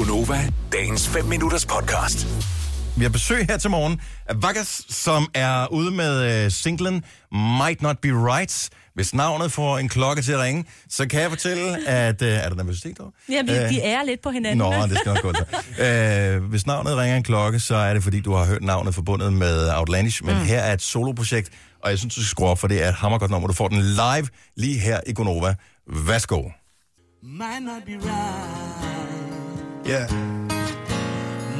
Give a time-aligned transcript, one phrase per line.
[0.00, 2.26] Gunova, dagens 5 minutters podcast.
[2.96, 7.82] Vi har besøg her til morgen af Vagas, som er ude med uh, singlen Might
[7.82, 8.70] Not Be Right.
[8.94, 12.22] Hvis navnet får en klokke til at ringe, så kan jeg fortælle, at...
[12.22, 13.10] Uh, er der nervøsitet over?
[13.28, 14.58] Ja, vi, Øh, de er lidt på hinanden.
[14.58, 16.36] Nå, det skal nok gå så.
[16.38, 19.32] Uh, hvis navnet ringer en klokke, så er det, fordi du har hørt navnet forbundet
[19.32, 20.24] med Outlandish.
[20.24, 20.44] Men mm.
[20.44, 21.50] her er et soloprojekt,
[21.82, 23.48] og jeg synes, du skal skrue op, for det er et hammergodt nummer.
[23.48, 25.54] Du får den live lige her i Gonova.
[25.86, 26.42] Værsgo.
[27.22, 28.59] Might not be right.
[29.90, 30.06] Yeah.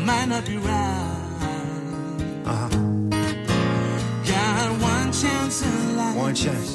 [0.07, 1.16] Might not be right.
[2.47, 2.69] Uh huh.
[4.30, 6.16] Got one chance in life.
[6.16, 6.71] One chance.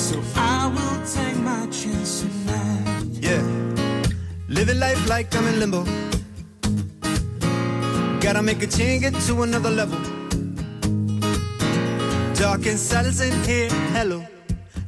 [0.00, 3.06] So I will take my chance tonight.
[3.10, 3.42] Yeah.
[4.48, 5.82] Living life like I'm in limbo.
[8.20, 9.98] Gotta make a change, get to another level.
[12.34, 14.24] Dark and silence in here, hello.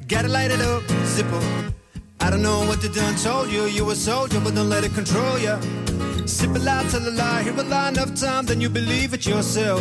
[0.07, 1.69] Gotta light it up, zippo.
[2.29, 3.65] I don't know what they done told you.
[3.65, 5.57] You a soldier, but don't let it control you.
[6.27, 9.27] Sip a lie, tell a lie, hear a lie enough time, then you believe it
[9.27, 9.81] yourself.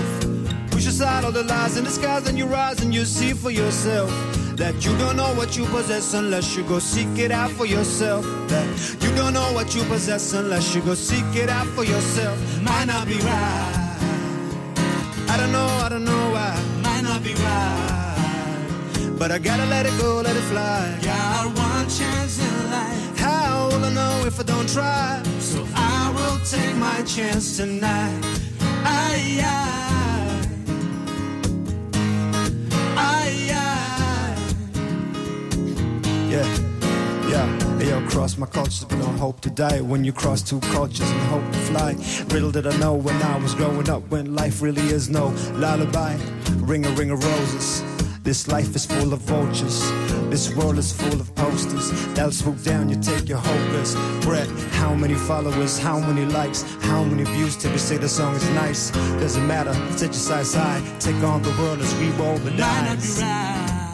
[0.72, 4.10] Push aside all the lies in disguise, then you rise and you see for yourself.
[4.56, 8.24] That you don't know what you possess unless you go seek it out for yourself.
[8.48, 8.66] That
[9.02, 12.38] you don't know what you possess unless you go seek it out for yourself.
[12.62, 13.88] Might not be right.
[15.28, 16.07] I don't know, I don't know
[19.18, 20.96] But I gotta let it go, let it fly.
[21.02, 23.18] Got one chance in life.
[23.18, 25.24] How will I know if I don't try?
[25.40, 28.22] So I will take my chance tonight.
[28.86, 30.48] Aye, aye.
[32.96, 34.38] Aye, aye.
[36.30, 36.48] Yeah,
[37.28, 37.78] yeah.
[37.80, 39.82] Hey, yo, cross my cultures, but don't hope to die.
[39.82, 41.96] When you cross two cultures and hope to fly.
[42.30, 46.16] Riddle that I know when I was growing up, when life really is no lullaby.
[46.58, 47.97] Ring a ring of roses.
[48.28, 49.80] This life is full of vultures.
[50.30, 51.90] This world is full of posters.
[52.14, 54.52] They'll swoop down, you take your hopeless breath.
[54.74, 58.44] How many followers, how many likes, how many views till we say the song is
[58.50, 58.92] nice?
[59.22, 60.82] Doesn't matter, set your sights high.
[61.00, 63.22] Take on the world as we roll the Might not be dice.
[63.22, 63.92] right.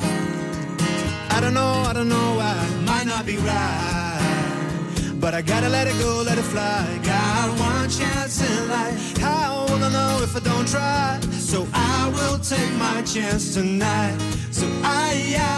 [1.29, 2.55] I don't know, I don't know why.
[2.87, 5.13] Might not be right.
[5.19, 6.99] But I gotta let it go, let it fly.
[7.03, 9.15] Got one chance in life.
[9.19, 11.19] How will I know if I don't try?
[11.37, 14.17] So I will take my chance tonight.
[14.51, 15.49] So I, I,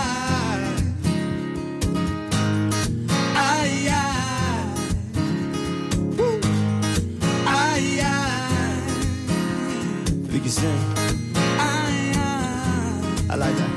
[3.36, 4.04] I, I,
[6.18, 6.40] Woo.
[7.46, 8.14] I, I,
[10.32, 10.80] We can sing.
[11.60, 11.72] I,
[13.30, 13.72] I like that.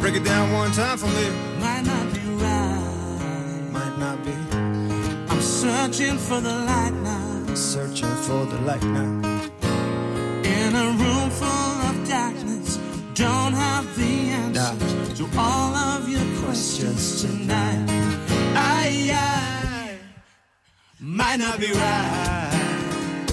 [0.00, 1.26] Break it down one time for me.
[1.60, 3.68] Might not be right.
[3.72, 4.32] Might not be
[5.30, 7.54] I'm searching for the light now.
[7.54, 9.10] searching for the light now.
[10.42, 11.69] In a room full
[13.20, 17.84] don't have the answers to all of your questions tonight.
[18.56, 19.98] I, I
[20.98, 23.30] might not be right,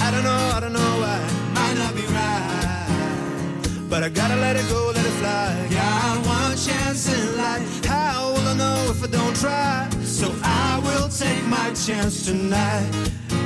[0.00, 1.20] I don't know, I don't know why.
[1.54, 3.88] might not be right.
[3.88, 5.68] But I gotta let it go, let it fly.
[5.70, 9.88] Got one chance in life, How will I know if I don't try?
[10.02, 12.90] so I will take my chance tonight.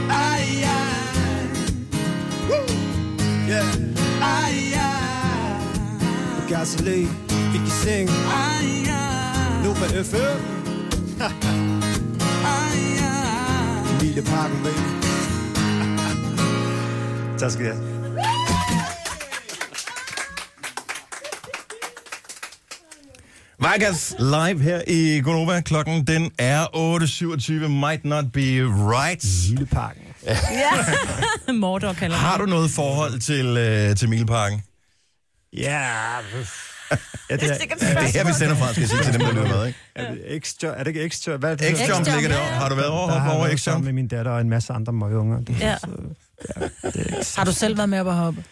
[0.08, 0.38] I,
[3.52, 3.70] Yeah.
[4.22, 4.81] I, I,
[6.52, 6.66] Kan
[7.66, 8.08] sing.
[8.08, 8.12] I,
[8.64, 8.86] I,
[9.64, 10.38] Nu på FM.
[14.00, 14.78] Emilie Parken, baby.
[17.38, 17.76] tak skal jeg.
[23.58, 25.60] Vegas live her i Gonova.
[25.60, 27.69] Klokken den er 8.27.
[27.69, 28.40] Might not be
[28.94, 29.24] right.
[29.48, 30.02] Lille Parken.
[30.26, 30.34] Ja.
[31.52, 34.62] Mordor kalder Har du noget forhold til, øh, til Mileparken?
[35.56, 35.82] Ja.
[37.30, 39.32] Ja, det er, Det er her, vi sender fra, skal jeg sige til dem, der
[39.42, 39.78] lytter med, ikke?
[39.94, 41.36] er, det X-Jump- er det ikke X-Jump?
[41.36, 41.64] Hvad er det?
[41.66, 42.52] X-Jump ligger ja, ja.
[42.52, 43.84] Har du været Der over, over jeg været sammen X-Jump?
[43.84, 45.40] med min datter og en masse andre møgunger.
[45.40, 45.76] Det, Ja.
[45.78, 45.86] så,
[46.56, 47.34] ja, det er.
[47.38, 48.44] Har du selv været med op at hoppe?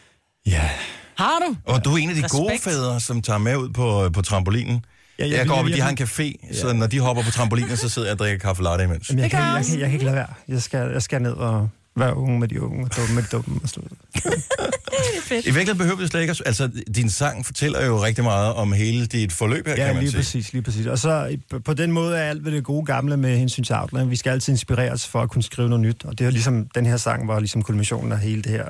[0.46, 0.70] Ja.
[1.16, 1.56] Har du?
[1.72, 2.62] Og du er en af de gode Respekt.
[2.64, 4.84] fædre, som tager med ud på, på trampolinen.
[5.18, 7.76] Ja, Jeg går op, jeg- de har en café, så når de hopper på trampolinen,
[7.76, 9.08] så sidder jeg og drikker kaffe latte imens.
[9.10, 10.26] Jamen, jeg, Det kan, jeg jeg, kan, jeg kan ikke lade være.
[10.48, 13.28] Jeg skal, jeg skal ned og være unge med de unge, og dumme med de
[13.32, 13.60] dumme.
[13.62, 13.80] Og så
[15.30, 16.30] I virkeligheden behøver det slet ikke.
[16.30, 19.94] at- Altså, din sang fortæller jo rigtig meget om hele dit forløb her, Ja, kan
[19.94, 20.18] man lige sige.
[20.18, 20.86] præcis, lige præcis.
[20.86, 24.08] Og så på den måde er alt ved det gode gamle med hensyn til Outland.
[24.08, 26.04] Vi skal altid inspireres for at kunne skrive noget nyt.
[26.04, 28.64] Og det er ligesom, den her sang var ligesom kulminationen af hele det her,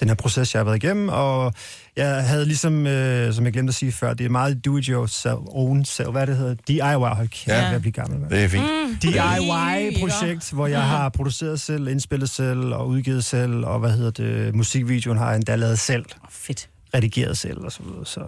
[0.00, 1.08] den her proces, jeg har været igennem.
[1.08, 1.52] Og
[1.96, 4.86] jeg havde ligesom, øh, som jeg glemte at sige før, det er meget do it
[4.86, 6.80] yourself, own self, hvad det hedder, DIY,
[7.14, 7.66] hold kæft, Ja.
[7.68, 8.18] jeg bliver gammel.
[8.20, 8.30] mand.
[8.30, 8.64] Det er fint.
[8.64, 8.96] Mm.
[9.02, 14.54] DIY-projekt, hvor jeg har produceret selv, indspillet selv og udgivet selv, og hvad hedder det,
[14.54, 16.68] musikvideoen har jeg endda lavet selv, Fedt.
[16.94, 18.06] redigeret selv og så videre.
[18.06, 18.20] Så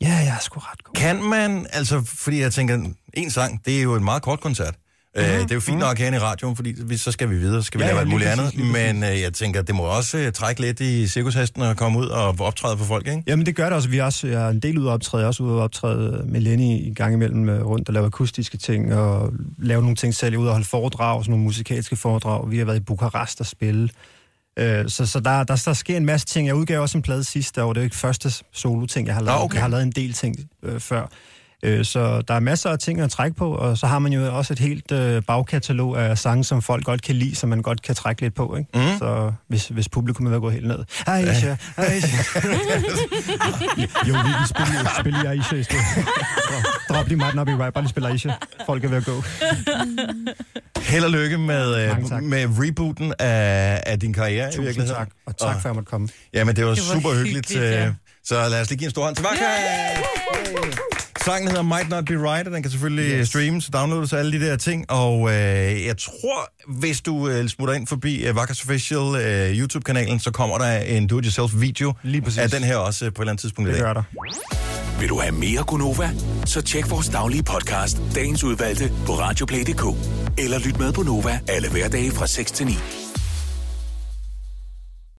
[0.00, 0.94] ja, jeg er sgu ret god.
[0.94, 2.78] Kan man, altså, fordi jeg tænker,
[3.14, 4.74] en sang, det er jo en meget kort koncert.
[5.18, 7.62] Uh, det er jo fint nok herinde i radioen, fordi vi, så skal vi videre,
[7.62, 8.58] så skal vi Ja, lave alt muligt andet.
[8.72, 12.06] Men uh, jeg tænker, det må også uh, trække lidt i cirkushesten og komme ud
[12.06, 13.22] og optræde for folk, ikke?
[13.26, 13.88] Jamen det gør det også.
[13.88, 15.20] Vi er også jeg er en del ude at optræde.
[15.20, 18.06] Jeg er også ude at optræde med Lenny i gang imellem øh, rundt og lave
[18.06, 20.36] akustiske ting og lave nogle ting selv.
[20.36, 22.50] Ude og holde foredrag, sådan nogle musikalske foredrag.
[22.50, 23.88] Vi har været i Bukarest og spille.
[24.58, 26.46] Øh, Så, så der, der, der sker en masse ting.
[26.46, 27.72] Jeg udgav også en plade sidste år.
[27.72, 29.36] Det er jo ikke første solo-ting, jeg har lavet.
[29.38, 29.54] Ah, okay.
[29.54, 31.06] Jeg har lavet en del ting øh, før.
[31.62, 34.36] Øh, Så der er masser af ting at trække på, og så har man jo
[34.36, 37.82] også et helt øh, bagkatalog af sange, som folk godt kan lide, som man godt
[37.82, 38.56] kan trække lidt på.
[38.56, 38.70] Ikke?
[38.92, 38.98] Mm.
[38.98, 40.78] Så hvis, hvis publikum vil gå helt ned.
[41.06, 42.16] Aisha, Aisha.
[44.08, 45.84] jo, vi kan spille, spille Aisha i stedet.
[46.90, 48.30] Drop- lige Might Not Be Right, bare lige spille Aisha.
[48.66, 49.22] Folk er ved at gå.
[50.82, 52.22] Held og lykke med, tak.
[52.22, 54.96] med rebooten af, af din karriere i Tusind virkeligheden.
[54.98, 56.08] tak, og tak for, at jeg måtte komme.
[56.34, 57.48] Jamen, det var, Det var super hyggeligt.
[57.48, 57.86] hyggeligt, ja.
[57.86, 57.92] øh,
[58.24, 59.44] Så lad os lige give en stor hånd til Vakka.
[61.24, 63.28] Sangen hedder Might Not Be Right, og den kan selvfølgelig yes.
[63.28, 64.90] streames, downloades og alle de der ting.
[64.90, 70.20] Og øh, jeg tror, hvis du øh, smutter ind forbi øh, Vakkas Official øh, YouTube-kanalen,
[70.20, 72.38] så kommer der en do-it-yourself-video Lige præcis.
[72.38, 73.86] af den her også øh, på et eller andet tidspunkt Det i dag.
[73.86, 74.02] gør der.
[75.00, 76.10] Vil du have mere Gunova?
[76.46, 79.84] Så tjek vores daglige podcast, dagens udvalgte, på radioplay.dk.
[80.38, 82.72] Eller lyt med på Nova alle hverdage fra 6 til 9.